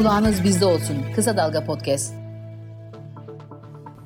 [0.00, 1.12] Kulağınız bizde olsun.
[1.14, 2.14] Kısa Dalga Podcast.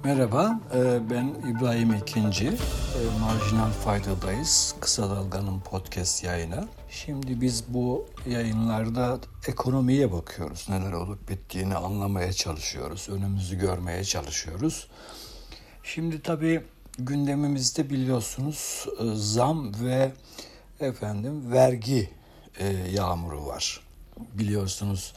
[0.05, 2.47] Merhaba, e, ben İbrahim İkinci.
[2.47, 4.75] E, Marjinal Fayda'dayız.
[4.81, 6.69] Kısa Dalga'nın podcast yayını.
[6.91, 10.67] Şimdi biz bu yayınlarda ekonomiye bakıyoruz.
[10.69, 13.09] Neler olup bittiğini anlamaya çalışıyoruz.
[13.09, 14.89] Önümüzü görmeye çalışıyoruz.
[15.83, 16.63] Şimdi tabii
[16.99, 20.13] gündemimizde biliyorsunuz e, zam ve
[20.81, 22.11] efendim vergi
[22.91, 23.81] yağmuru var.
[24.35, 25.15] Biliyorsunuz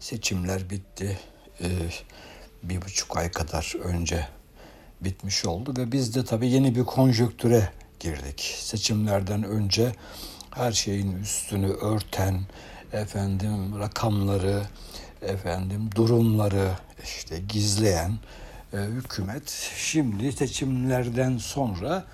[0.00, 1.18] seçimler bitti.
[2.62, 4.28] Bir buçuk ay kadar önce
[5.00, 8.40] bitmiş oldu ve biz de tabii yeni bir konjöktüre girdik.
[8.60, 9.92] Seçimlerden önce
[10.50, 12.40] her şeyin üstünü örten
[12.92, 14.62] efendim rakamları
[15.22, 16.70] efendim durumları
[17.04, 18.18] işte gizleyen
[18.72, 22.04] e, hükümet şimdi seçimlerden sonra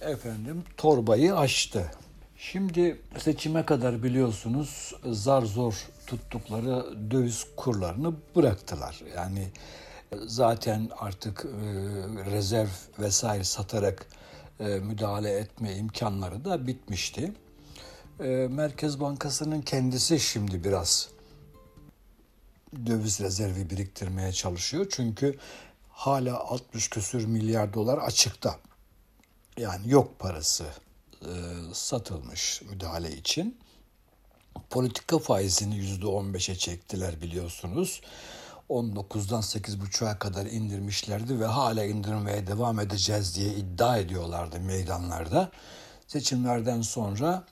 [0.00, 1.90] efendim torbayı açtı.
[2.40, 9.02] Şimdi seçime kadar biliyorsunuz zar zor tuttukları döviz kurlarını bıraktılar.
[9.16, 9.48] Yani
[10.26, 11.50] zaten artık e,
[12.30, 14.06] rezerv vesaire satarak
[14.60, 17.32] e, müdahale etme imkanları da bitmişti.
[18.20, 21.08] E, Merkez Bankası'nın kendisi şimdi biraz
[22.86, 24.86] döviz rezervi biriktirmeye çalışıyor.
[24.90, 25.38] Çünkü
[25.90, 28.58] hala 60 küsür milyar dolar açıkta.
[29.56, 30.64] Yani yok parası
[31.72, 33.58] satılmış müdahale için.
[34.70, 38.00] Politika faizini %15'e çektiler biliyorsunuz.
[38.70, 45.50] 19'dan 8,5'a kadar indirmişlerdi ve hala indirmeye devam edeceğiz diye iddia ediyorlardı meydanlarda.
[46.06, 47.44] Seçimlerden sonra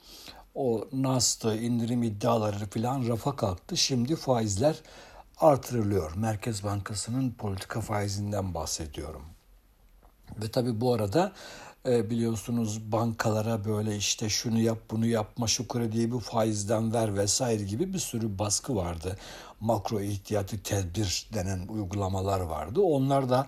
[0.55, 3.77] o NAS'tı, indirim iddiaları falan rafa kalktı.
[3.77, 4.77] Şimdi faizler
[5.41, 6.17] artırılıyor.
[6.17, 9.23] Merkez Bankası'nın politika faizinden bahsediyorum.
[10.43, 11.33] Ve tabii bu arada
[11.87, 17.63] e, biliyorsunuz bankalara böyle işte şunu yap bunu yapma şu krediyi bu faizden ver vesaire
[17.63, 19.17] gibi bir sürü baskı vardı.
[19.61, 22.81] Makro ihtiyati tedbir denen uygulamalar vardı.
[22.81, 23.47] Onlar da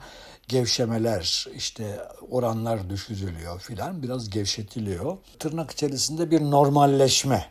[0.48, 5.18] gevşemeler işte oranlar düşürülüyor filan biraz gevşetiliyor.
[5.38, 7.46] Tırnak içerisinde bir normalleşme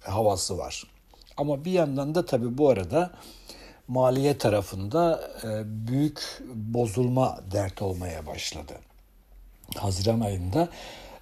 [0.00, 0.84] havası var.
[1.36, 3.10] Ama bir yandan da tabii bu arada
[3.88, 8.72] maliye tarafında e, büyük bozulma dert olmaya başladı.
[9.76, 10.68] Haziran ayında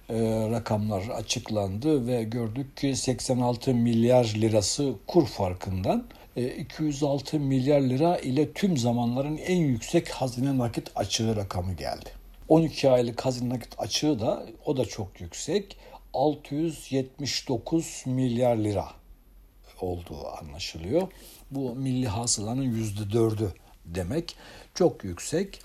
[0.09, 0.15] e,
[0.51, 8.53] rakamlar açıklandı ve gördük ki 86 milyar lirası kur farkından 206 e, milyar lira ile
[8.53, 12.09] tüm zamanların en yüksek hazine nakit açığı rakamı geldi.
[12.47, 15.77] 12 aylık hazine nakit açığı da o da çok yüksek.
[16.13, 18.87] 679 milyar lira
[19.81, 21.07] olduğu anlaşılıyor.
[21.51, 23.47] Bu milli hasılanın %4'ü
[23.85, 24.35] demek.
[24.75, 25.61] Çok yüksek.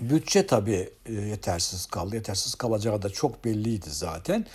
[0.00, 2.14] Bütçe tabii e, yetersiz kaldı.
[2.14, 4.46] Yetersiz kalacağı da çok belliydi zaten.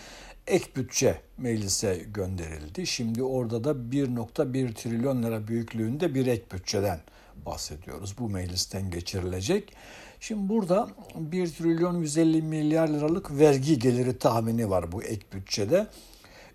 [0.48, 2.88] Ek bütçe meclise gönderildi.
[2.88, 7.00] Şimdi orada da 1.1 trilyon lira büyüklüğünde bir ek bütçeden
[7.46, 8.16] bahsediyoruz.
[8.20, 9.74] Bu meclisten geçirilecek.
[10.20, 15.88] Şimdi burada 1 trilyon 150 milyar liralık vergi geliri tahmini var bu ek bütçede.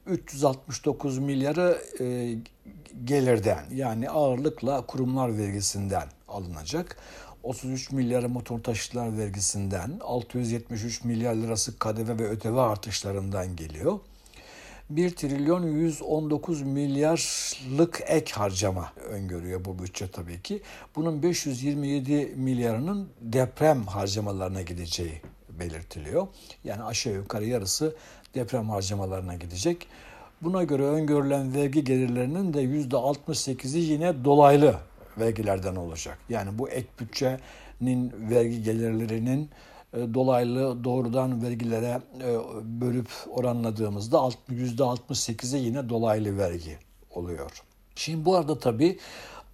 [0.06, 2.34] 369 milyarı e,
[3.04, 6.96] gelirden yani ağırlıkla kurumlar vergisinden alınacak.
[7.42, 13.98] 33 milyar motor taşıtlar vergisinden, 673 milyar lirası KDV ve ÖTV artışlarından geliyor.
[14.90, 20.62] 1 trilyon 119 milyarlık ek harcama öngörüyor bu bütçe tabii ki.
[20.96, 26.26] Bunun 527 milyarının deprem harcamalarına gideceği belirtiliyor.
[26.64, 27.96] Yani aşağı yukarı yarısı
[28.34, 29.86] deprem harcamalarına gidecek.
[30.42, 34.76] Buna göre öngörülen vergi gelirlerinin de %68'i yine dolaylı
[35.18, 36.18] vergilerden olacak.
[36.28, 39.50] Yani bu ek bütçenin vergi gelirlerinin
[39.94, 42.38] e, dolaylı doğrudan vergilere e,
[42.80, 44.16] bölüp oranladığımızda
[44.50, 46.78] %68'e yine dolaylı vergi
[47.10, 47.62] oluyor.
[47.94, 48.98] Şimdi bu arada tabii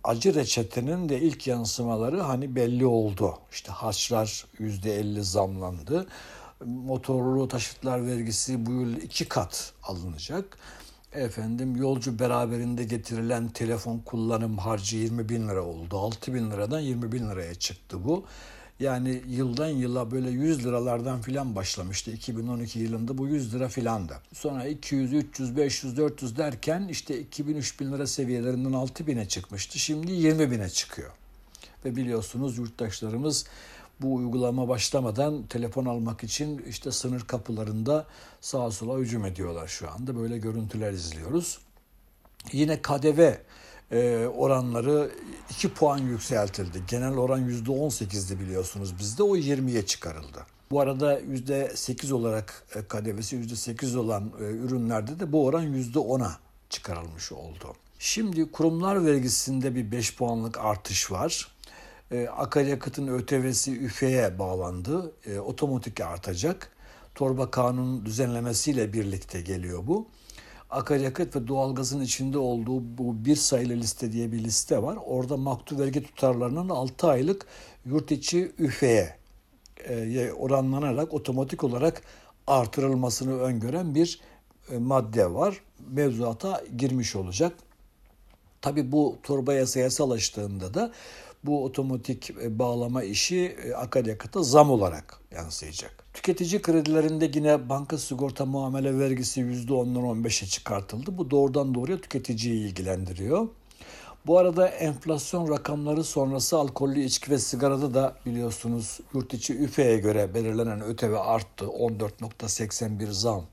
[0.04, 3.38] acı reçetenin de ilk yansımaları hani belli oldu.
[3.52, 6.06] İşte harçlar %50 zamlandı.
[6.64, 10.58] Motorlu taşıtlar vergisi bu yıl iki kat alınacak
[11.12, 15.98] efendim yolcu beraberinde getirilen telefon kullanım harcı 20 bin lira oldu.
[15.98, 18.24] 6 bin liradan 20 bin liraya çıktı bu.
[18.80, 22.10] Yani yıldan yıla böyle 100 liralardan filan başlamıştı.
[22.10, 24.16] 2012 yılında bu 100 lira filandı.
[24.32, 29.78] Sonra 200, 300, 500, 400 derken işte 2000, 3000 lira seviyelerinden 6 bine çıkmıştı.
[29.78, 31.10] Şimdi 20 bine çıkıyor.
[31.84, 33.46] Ve biliyorsunuz yurttaşlarımız
[34.00, 38.06] bu uygulama başlamadan telefon almak için işte sınır kapılarında
[38.40, 40.16] sağa sola hücum ediyorlar şu anda.
[40.16, 41.58] Böyle görüntüler izliyoruz.
[42.52, 43.32] Yine KDV
[43.92, 45.10] e, oranları
[45.50, 46.82] 2 puan yükseltildi.
[46.88, 50.46] Genel oran %18'di biliyorsunuz bizde o 20'ye çıkarıldı.
[50.70, 56.38] Bu arada %8 olarak KDV'si %8 olan e, ürünlerde de bu oran %10'a
[56.70, 57.74] çıkarılmış oldu.
[57.98, 61.48] Şimdi kurumlar vergisinde bir 5 puanlık artış var.
[62.12, 65.12] E, akaryakıtın ÖTV'si üfeye bağlandı.
[65.26, 66.72] E, otomatik artacak.
[67.14, 70.08] Torba kanun düzenlemesiyle birlikte geliyor bu.
[70.70, 74.98] Akaryakıt ve doğalgazın içinde olduğu bu bir sayılı liste diye bir liste var.
[75.06, 77.46] Orada maktu vergi tutarlarının 6 aylık
[77.86, 79.16] yurt içi üfeye
[79.88, 82.02] e, oranlanarak otomatik olarak
[82.46, 84.20] artırılmasını öngören bir
[84.70, 85.60] e, madde var.
[85.90, 87.52] Mevzuata girmiş olacak.
[88.60, 90.92] Tabi bu torba yasa yasalaştığında da
[91.44, 96.04] bu otomatik e, bağlama işi akaryakıta zam olarak yansıyacak.
[96.14, 101.18] Tüketici kredilerinde yine banka sigorta muamele vergisi %10'dan 15'e çıkartıldı.
[101.18, 103.48] Bu doğrudan doğruya tüketiciyi ilgilendiriyor.
[104.26, 110.34] Bu arada enflasyon rakamları sonrası alkollü içki ve sigarada da biliyorsunuz yurt içi üfeye göre
[110.34, 111.64] belirlenen ÖTV arttı.
[111.64, 113.44] 14.81 zam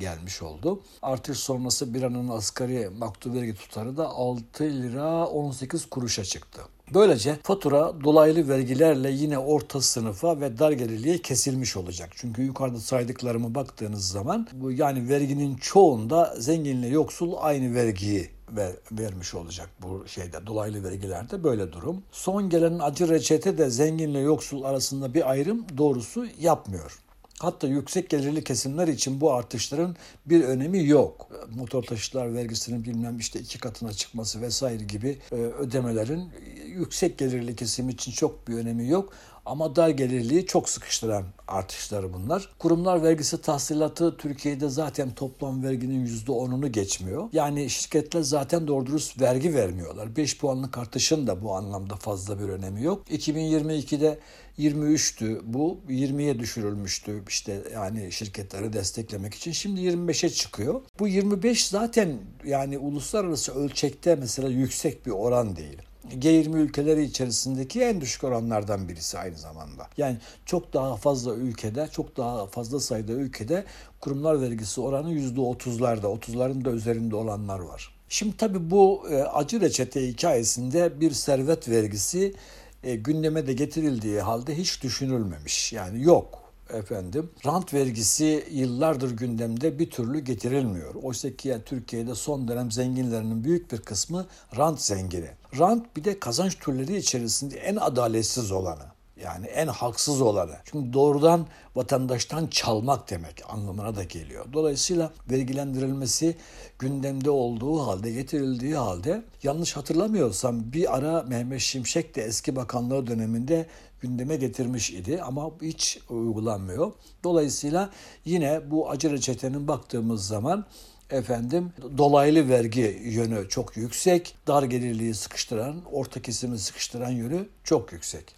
[0.00, 0.80] gelmiş oldu.
[1.02, 6.62] Artış sonrası bir anın asgari maktu vergi tutarı da 6 lira 18 kuruşa çıktı.
[6.94, 12.10] Böylece fatura dolaylı vergilerle yine orta sınıfa ve dar gelirliğe kesilmiş olacak.
[12.14, 19.34] Çünkü yukarıda saydıklarımı baktığınız zaman bu yani verginin çoğunda zenginle yoksul aynı vergiyi ver, vermiş
[19.34, 22.02] olacak bu şeyde dolaylı vergilerde böyle durum.
[22.12, 27.04] Son gelen acı reçete de zenginle yoksul arasında bir ayrım doğrusu yapmıyor.
[27.38, 29.96] Hatta yüksek gelirli kesimler için bu artışların
[30.26, 31.28] bir önemi yok.
[31.54, 36.30] Motor taşıtlar vergisinin bilmem işte iki katına çıkması vesaire gibi e, ödemelerin
[36.74, 39.12] yüksek gelirli kesim için çok bir önemi yok.
[39.46, 42.48] Ama dar gelirliği çok sıkıştıran artışları bunlar.
[42.58, 47.28] Kurumlar vergisi tahsilatı Türkiye'de zaten toplam verginin %10'unu geçmiyor.
[47.32, 50.16] Yani şirketler zaten doğru dürüst vergi vermiyorlar.
[50.16, 53.10] 5 puanlık artışın da bu anlamda fazla bir önemi yok.
[53.10, 54.18] 2022'de
[54.58, 59.52] 23'tü bu 20'ye düşürülmüştü işte yani şirketleri desteklemek için.
[59.52, 60.82] Şimdi 25'e çıkıyor.
[60.98, 65.78] Bu 25 zaten yani uluslararası ölçekte mesela yüksek bir oran değil.
[66.14, 69.88] G20 ülkeleri içerisindeki en düşük oranlardan birisi aynı zamanda.
[69.96, 70.16] Yani
[70.46, 73.64] çok daha fazla ülkede, çok daha fazla sayıda ülkede
[74.00, 77.94] kurumlar vergisi oranı %30'larda, 30'ların da üzerinde olanlar var.
[78.08, 82.34] Şimdi tabii bu e, acı reçete hikayesinde bir servet vergisi
[82.82, 85.72] e, gündeme de getirildiği halde hiç düşünülmemiş.
[85.72, 86.43] Yani yok
[86.76, 87.30] efendim.
[87.46, 90.94] Rant vergisi yıllardır gündemde bir türlü getirilmiyor.
[90.94, 94.26] Oysa ki yani Türkiye'de son dönem zenginlerinin büyük bir kısmı
[94.56, 95.30] rant zengini.
[95.58, 98.93] Rant bir de kazanç türleri içerisinde en adaletsiz olanı.
[99.24, 100.56] Yani en haksız olanı.
[100.64, 104.46] Çünkü doğrudan vatandaştan çalmak demek anlamına da geliyor.
[104.52, 106.36] Dolayısıyla vergilendirilmesi
[106.78, 113.66] gündemde olduğu halde, getirildiği halde yanlış hatırlamıyorsam bir ara Mehmet Şimşek de eski bakanlığı döneminde
[114.00, 116.92] gündeme getirmiş idi ama hiç uygulanmıyor.
[117.24, 117.90] Dolayısıyla
[118.24, 120.64] yine bu acı reçetenin baktığımız zaman
[121.10, 128.34] efendim dolaylı vergi yönü çok yüksek, dar gelirliği sıkıştıran, orta kesimi sıkıştıran yönü çok yüksek.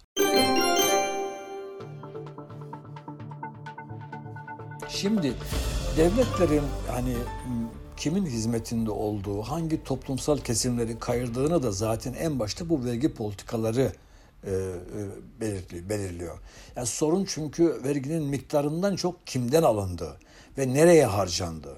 [4.89, 5.33] Şimdi
[5.97, 7.13] devletlerin hani
[7.97, 13.91] kimin hizmetinde olduğu, hangi toplumsal kesimleri kayırdığını da zaten en başta bu vergi politikaları
[14.43, 14.51] e,
[15.41, 16.37] e, belirliyor.
[16.75, 20.17] Yani sorun çünkü verginin miktarından çok kimden alındığı
[20.57, 21.77] ve nereye harcandığı.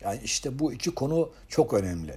[0.00, 2.14] Yani işte bu iki konu çok önemli.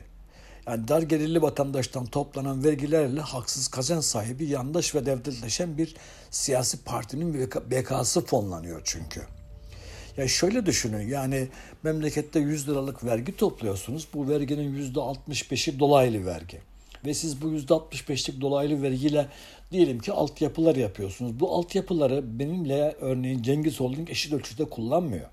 [0.68, 5.96] Yani dar gelirli vatandaştan toplanan vergilerle haksız kazanç sahibi yandaş ve devletleşen bir
[6.32, 9.22] siyasi partinin bekası fonlanıyor çünkü.
[10.17, 11.48] Ya şöyle düşünün yani
[11.84, 14.08] memlekette 100 liralık vergi topluyorsunuz.
[14.13, 16.60] Bu verginin %65'i dolaylı vergi.
[17.05, 19.27] Ve siz bu %65'lik dolaylı vergiyle
[19.72, 21.39] diyelim ki altyapılar yapıyorsunuz.
[21.39, 25.29] Bu altyapıları benimle örneğin Cengiz Holding eşit ölçüde kullanmıyor.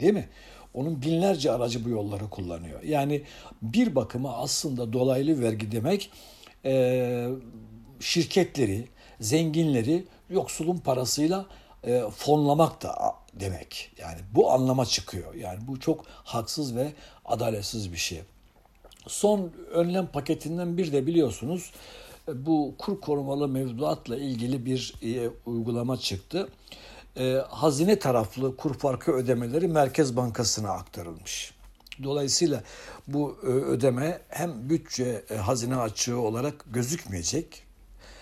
[0.00, 0.28] Değil mi?
[0.74, 2.82] Onun binlerce aracı bu yolları kullanıyor.
[2.82, 3.22] Yani
[3.62, 6.10] bir bakıma aslında dolaylı vergi demek
[6.64, 7.28] e,
[8.00, 8.88] şirketleri,
[9.20, 11.46] zenginleri yoksulun parasıyla
[11.86, 13.92] e, fonlamak da demek.
[13.98, 15.34] Yani bu anlama çıkıyor.
[15.34, 16.92] Yani bu çok haksız ve
[17.24, 18.22] adaletsiz bir şey.
[19.06, 21.72] Son önlem paketinden bir de biliyorsunuz
[22.28, 26.48] e, bu kur korumalı mevduatla ilgili bir e, uygulama çıktı.
[27.16, 31.54] E, hazine taraflı kur farkı ödemeleri Merkez Bankası'na aktarılmış.
[32.02, 32.62] Dolayısıyla
[33.08, 37.62] bu ödeme hem bütçe hazine açığı olarak gözükmeyecek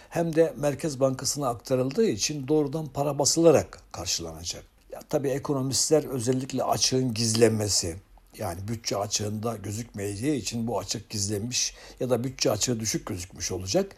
[0.08, 4.64] hem de Merkez Bankası'na aktarıldığı için doğrudan para basılarak karşılanacak.
[4.98, 7.96] Ya, tabii ekonomistler özellikle açığın gizlenmesi,
[8.38, 13.94] yani bütçe açığında gözükmeyeceği için bu açık gizlenmiş ya da bütçe açığı düşük gözükmüş olacak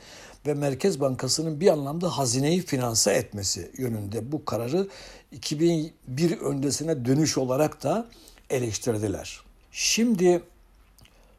[0.46, 4.88] ve Merkez Bankası'nın bir anlamda hazineyi finanse etmesi yönünde bu kararı
[5.32, 8.08] 2001 öncesine dönüş olarak da
[8.50, 9.40] eleştirdiler.
[9.72, 10.42] Şimdi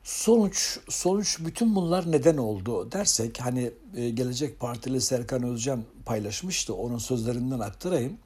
[0.03, 6.97] Sonuç sonuç bütün bunlar neden oldu dersek hani e, Gelecek Partili Serkan Özcan paylaşmıştı onun
[6.97, 8.17] sözlerinden aktarayım.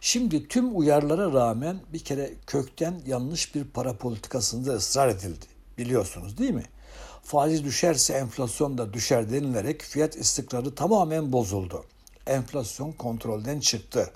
[0.00, 5.46] Şimdi tüm uyarlara rağmen bir kere kökten yanlış bir para politikasında ısrar edildi.
[5.78, 6.64] Biliyorsunuz değil mi?
[7.22, 11.84] Faiz düşerse enflasyon da düşer denilerek fiyat istikrarı tamamen bozuldu.
[12.26, 14.10] Enflasyon kontrolden çıktı.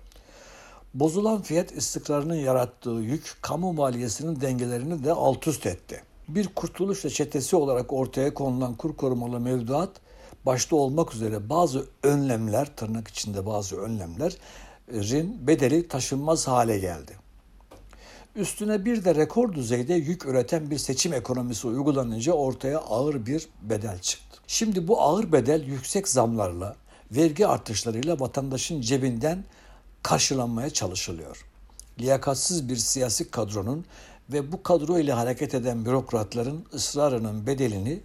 [0.95, 6.03] Bozulan fiyat istikrarının yarattığı yük kamu maliyesinin dengelerini de alt üst etti.
[6.29, 9.91] Bir kurtuluş reçetesi olarak ortaya konulan kur korumalı mevduat
[10.47, 14.37] başta olmak üzere bazı önlemler, tırnak içinde bazı önlemlerin
[14.89, 17.17] bedeli taşınmaz hale geldi.
[18.37, 23.99] Üstüne bir de rekor düzeyde yük üreten bir seçim ekonomisi uygulanınca ortaya ağır bir bedel
[23.99, 24.39] çıktı.
[24.47, 26.77] Şimdi bu ağır bedel yüksek zamlarla,
[27.11, 29.45] vergi artışlarıyla vatandaşın cebinden
[30.03, 31.47] karşılanmaya çalışılıyor.
[32.01, 33.85] Liyakatsız bir siyasi kadronun
[34.33, 38.01] ve bu kadro ile hareket eden bürokratların ısrarının bedelini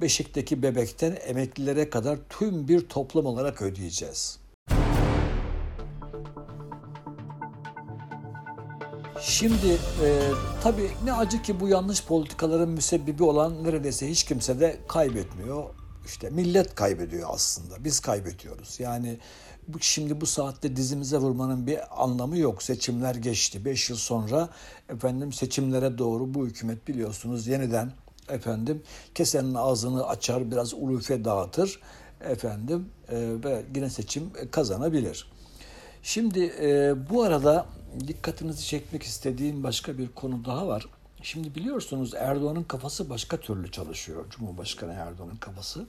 [0.00, 4.41] Beşik'teki bebekten emeklilere kadar tüm bir toplum olarak ödeyeceğiz.
[9.20, 10.30] Şimdi e,
[10.62, 15.64] tabii ne acı ki bu yanlış politikaların müsebbibi olan neredeyse hiç kimse de kaybetmiyor.
[16.06, 17.84] İşte millet kaybediyor aslında.
[17.84, 18.80] Biz kaybediyoruz.
[18.80, 19.18] Yani
[19.68, 22.62] bu, şimdi bu saatte dizimize vurmanın bir anlamı yok.
[22.62, 23.64] Seçimler geçti.
[23.64, 24.48] Beş yıl sonra
[24.88, 27.92] efendim seçimlere doğru bu hükümet biliyorsunuz yeniden
[28.28, 28.82] efendim
[29.14, 31.80] kesenin ağzını açar biraz ulufe dağıtır
[32.20, 35.32] efendim e, ve yine seçim kazanabilir.
[36.02, 37.66] Şimdi e, bu arada
[38.06, 40.86] dikkatinizi çekmek istediğim başka bir konu daha var.
[41.22, 44.24] Şimdi biliyorsunuz Erdoğan'ın kafası başka türlü çalışıyor.
[44.30, 45.86] Cumhurbaşkanı Erdoğan'ın kafası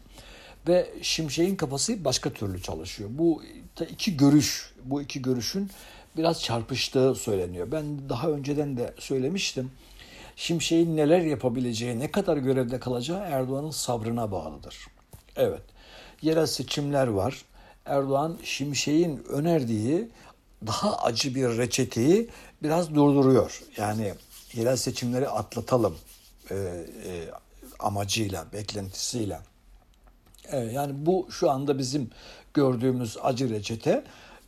[0.67, 3.09] ve Şimşek'in kafası başka türlü çalışıyor.
[3.13, 3.43] Bu
[3.89, 5.69] iki görüş, bu iki görüşün
[6.17, 7.71] biraz çarpıştığı söyleniyor.
[7.71, 9.71] Ben daha önceden de söylemiştim.
[10.35, 14.87] Şimşek'in neler yapabileceği, ne kadar görevde kalacağı Erdoğan'ın sabrına bağlıdır.
[15.35, 15.63] Evet,
[16.21, 17.45] yerel seçimler var.
[17.85, 20.09] Erdoğan Şimşek'in önerdiği
[20.67, 22.29] daha acı bir reçeteyi
[22.63, 23.61] biraz durduruyor.
[23.77, 24.13] Yani
[24.53, 25.97] yerel seçimleri atlatalım
[26.51, 26.85] e, e,
[27.79, 29.39] amacıyla, beklentisiyle.
[30.51, 32.09] Evet, yani bu şu anda bizim
[32.53, 34.03] gördüğümüz acı reçete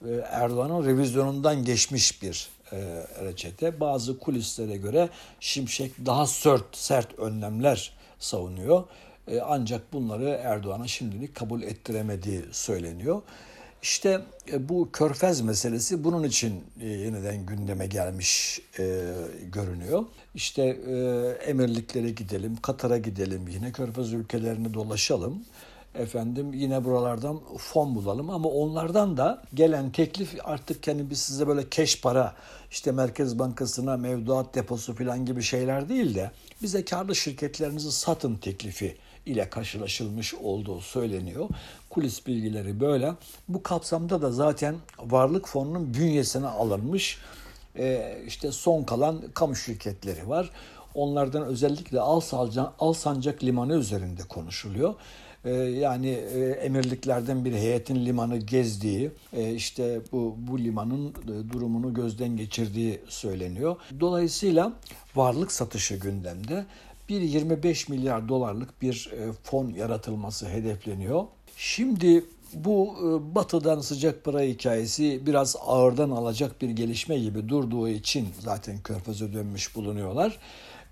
[0.07, 2.77] e, Erdoğan'ın revizyonundan geçmiş bir e,
[3.25, 3.79] reçete.
[3.79, 8.83] Bazı kulislere göre Şimşek daha sert, sert önlemler savunuyor.
[9.27, 13.21] E, ancak bunları Erdoğan'a şimdilik kabul ettiremediği söyleniyor.
[13.85, 14.21] İşte
[14.59, 18.61] bu körfez meselesi bunun için yeniden gündeme gelmiş
[19.51, 20.05] görünüyor.
[20.35, 20.63] İşte
[21.45, 25.45] emirliklere gidelim, Katar'a gidelim, yine körfez ülkelerini dolaşalım
[25.95, 31.69] efendim yine buralardan fon bulalım ama onlardan da gelen teklif artık yani biz size böyle
[31.69, 32.35] keş para
[32.71, 38.97] işte Merkez Bankası'na mevduat deposu falan gibi şeyler değil de bize karlı şirketlerinizi satın teklifi
[39.25, 41.49] ile karşılaşılmış olduğu söyleniyor.
[41.89, 43.13] Kulis bilgileri böyle.
[43.47, 47.17] Bu kapsamda da zaten varlık fonunun bünyesine alınmış
[47.77, 50.49] e, işte son kalan kamu şirketleri var.
[50.93, 54.95] Onlardan özellikle Alsancak, Alsancak Limanı üzerinde konuşuluyor.
[55.45, 61.93] Ee, yani e, emirliklerden bir heyetin limanı gezdiği, e, işte bu, bu limanın e, durumunu
[61.93, 63.75] gözden geçirdiği söyleniyor.
[63.99, 64.73] Dolayısıyla
[65.15, 66.65] varlık satışı gündemde.
[67.09, 69.11] Bir 25 milyar dolarlık bir
[69.43, 71.23] fon yaratılması hedefleniyor.
[71.57, 72.95] Şimdi bu
[73.35, 79.75] batıdan sıcak para hikayesi biraz ağırdan alacak bir gelişme gibi durduğu için zaten körfeze dönmüş
[79.75, 80.39] bulunuyorlar.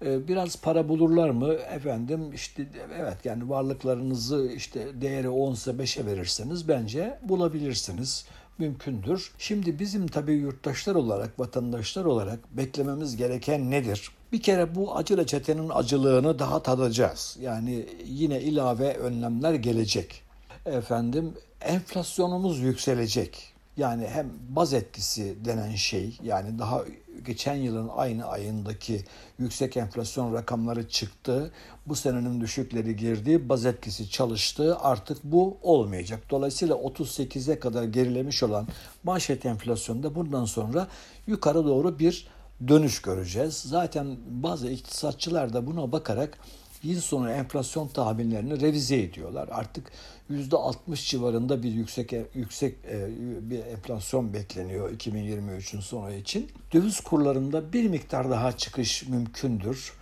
[0.05, 1.53] Ee, biraz para bulurlar mı?
[1.53, 2.67] Efendim işte
[3.00, 8.25] evet yani varlıklarınızı işte değeri 10 ise 5'e verirseniz bence bulabilirsiniz.
[8.57, 9.31] Mümkündür.
[9.38, 14.12] Şimdi bizim tabii yurttaşlar olarak, vatandaşlar olarak beklememiz gereken nedir?
[14.31, 17.38] Bir kere bu acı reçetenin acılığını daha tadacağız.
[17.41, 20.22] Yani yine ilave önlemler gelecek.
[20.65, 23.53] Efendim enflasyonumuz yükselecek.
[23.77, 26.83] Yani hem baz etkisi denen şey yani daha
[27.25, 29.05] geçen yılın aynı ayındaki
[29.39, 31.51] yüksek enflasyon rakamları çıktı.
[31.87, 33.49] Bu senenin düşükleri girdi.
[33.49, 34.77] Baz etkisi çalıştı.
[34.79, 36.23] Artık bu olmayacak.
[36.29, 38.67] Dolayısıyla 38'e kadar gerilemiş olan
[39.03, 40.87] manşet enflasyonda bundan sonra
[41.27, 42.27] yukarı doğru bir
[42.67, 43.53] dönüş göreceğiz.
[43.53, 46.37] Zaten bazı iktisatçılar da buna bakarak
[46.83, 49.49] yıl sonu enflasyon tahminlerini revize ediyorlar.
[49.51, 49.91] Artık
[50.31, 53.09] %60 civarında bir yüksek yüksek e,
[53.49, 56.51] bir enflasyon bekleniyor 2023'ün sonu için.
[56.73, 59.93] Döviz kurlarında bir miktar daha çıkış mümkündür.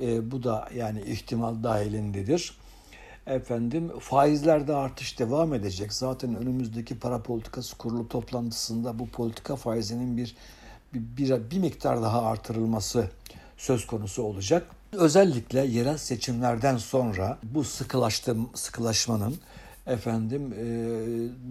[0.00, 2.58] E, bu da yani ihtimal dahilindedir.
[3.26, 5.92] Efendim faizlerde artış devam edecek.
[5.92, 10.36] Zaten önümüzdeki para politikası kurulu toplantısında bu politika faizinin bir
[10.94, 13.10] bir, bir, bir miktar daha artırılması
[13.56, 14.77] söz konusu olacak.
[14.92, 19.38] Özellikle yerel seçimlerden sonra bu sıkılaştım, sıkılaşmanın
[19.88, 20.66] efendim e,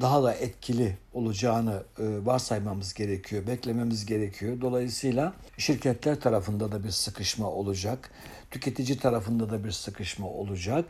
[0.01, 4.61] daha da etkili olacağını e, varsaymamız gerekiyor, beklememiz gerekiyor.
[4.61, 8.11] Dolayısıyla şirketler tarafında da bir sıkışma olacak,
[8.51, 10.85] tüketici tarafında da bir sıkışma olacak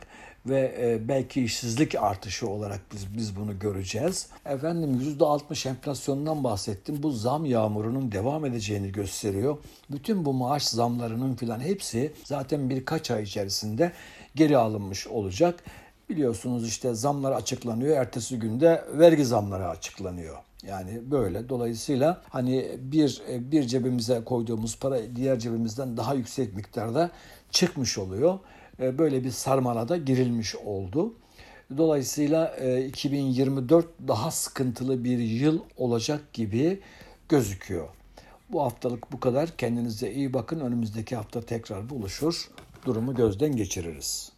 [0.46, 4.26] ve e, belki işsizlik artışı olarak biz biz bunu göreceğiz.
[4.46, 7.02] Efendim %60 enflasyondan bahsettim.
[7.02, 9.58] Bu zam yağmurunun devam edeceğini gösteriyor.
[9.90, 13.92] Bütün bu maaş zamlarının filan hepsi zaten birkaç ay içerisinde
[14.34, 15.64] geri alınmış olacak.
[16.08, 17.96] Biliyorsunuz işte zamlar açıklanıyor.
[17.96, 20.36] Ertesi günde vergi zamları açıklanıyor.
[20.66, 21.48] Yani böyle.
[21.48, 27.10] Dolayısıyla hani bir bir cebimize koyduğumuz para diğer cebimizden daha yüksek miktarda
[27.50, 28.38] çıkmış oluyor.
[28.80, 31.14] E, böyle bir sarmalada girilmiş oldu.
[31.76, 36.80] Dolayısıyla 2024 e, daha sıkıntılı bir yıl olacak gibi
[37.28, 37.88] gözüküyor.
[38.48, 39.56] Bu haftalık bu kadar.
[39.56, 40.60] Kendinize iyi bakın.
[40.60, 42.50] Önümüzdeki hafta tekrar buluşur.
[42.86, 44.37] Durumu gözden geçiririz.